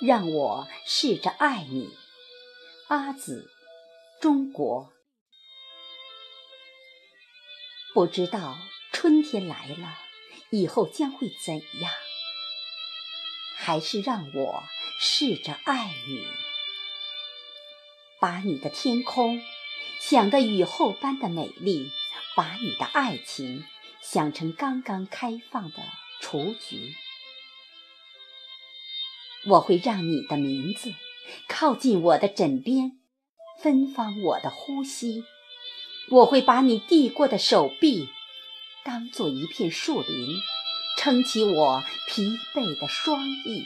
[0.00, 1.88] 让我试着爱你，
[2.88, 3.50] 阿紫，
[4.20, 4.92] 中国。
[7.94, 8.58] 不知道
[8.92, 9.98] 春天来了
[10.50, 11.90] 以后将会怎样，
[13.56, 14.64] 还是让我
[15.00, 16.26] 试着爱你，
[18.20, 19.42] 把你的天空
[19.98, 21.90] 想得雨后般的美丽，
[22.34, 23.64] 把你的爱情
[24.02, 25.82] 想成刚刚开放的
[26.20, 26.94] 雏菊。
[29.48, 30.92] 我会让你的名字
[31.48, 32.98] 靠近我的枕边，
[33.62, 35.24] 芬芳我的呼吸。
[36.10, 38.08] 我会把你递过的手臂
[38.84, 40.36] 当做一片树林，
[40.98, 42.22] 撑起我疲
[42.54, 43.64] 惫的双翼。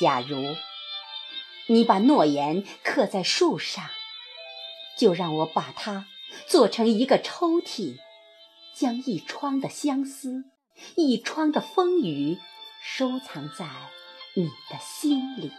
[0.00, 0.56] 假如
[1.68, 3.88] 你把诺言刻在树上，
[4.98, 6.06] 就让我把它
[6.46, 7.98] 做成一个抽屉。
[8.74, 10.44] 将一窗的相思，
[10.96, 12.38] 一窗的风雨，
[12.82, 13.66] 收藏在
[14.34, 15.52] 你的心里。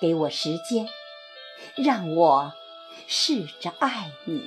[0.00, 0.86] 给我时间，
[1.76, 2.52] 让我
[3.06, 4.42] 试着爱你。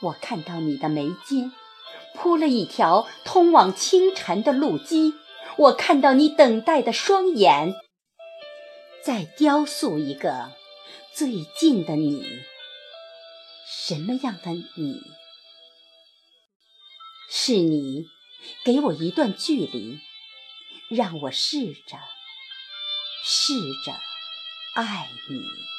[0.00, 1.52] 我看到你的眉间
[2.14, 5.14] 铺了一条通往清晨的路基，
[5.56, 7.74] 我看到你等待的双眼，
[9.02, 10.52] 在雕塑一个
[11.12, 12.24] 最近的你。
[13.66, 15.00] 什么样的你？
[17.30, 18.06] 是你
[18.64, 19.98] 给我一段距离，
[20.90, 21.98] 让我试着，
[23.24, 23.92] 试着
[24.76, 25.73] 爱你。